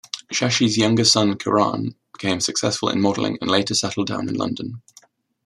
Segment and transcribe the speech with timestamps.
[0.33, 4.81] Shashi's younger son Karan became successful in modelling and later settled down in London.